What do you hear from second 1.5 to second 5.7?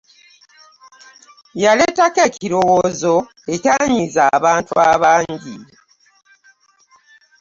Yaleetako ekirowoozo ekyanyiiza abantu abangi.